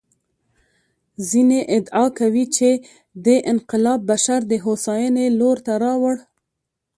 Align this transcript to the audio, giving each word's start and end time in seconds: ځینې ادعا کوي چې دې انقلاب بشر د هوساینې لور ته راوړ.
ځینې 1.29 1.59
ادعا 1.77 2.05
کوي 2.19 2.45
چې 2.55 2.69
دې 3.25 3.37
انقلاب 3.51 3.99
بشر 4.11 4.39
د 4.51 4.53
هوساینې 4.65 5.25
لور 5.39 5.57
ته 5.65 5.73
راوړ. 5.83 6.15